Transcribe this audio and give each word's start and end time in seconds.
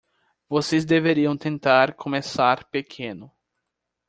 Vocês 0.49 0.83
deveriam 0.83 1.37
tentar 1.37 1.93
começar 1.93 2.63
pequeno. 2.71 3.31